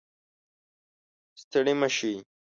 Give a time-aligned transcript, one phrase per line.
[1.41, 2.13] ستړې مه شئ